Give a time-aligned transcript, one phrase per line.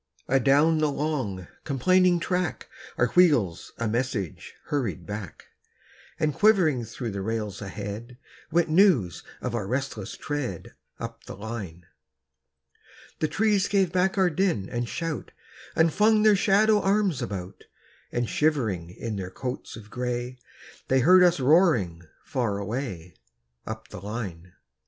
[0.27, 2.67] Adown the long, complaining track,
[2.97, 5.45] Our wheels a message hurried back;
[6.19, 8.17] And quivering through the rails ahead,
[8.51, 11.85] Went news of our resistless tread, Up the line.
[13.19, 15.33] The trees gave back our din and shout,
[15.75, 17.65] And flung their shadow arms about;
[18.11, 20.39] And shivering in their coats of gray,
[20.87, 23.13] They heard us roaring far away,
[23.67, 24.53] Up the line.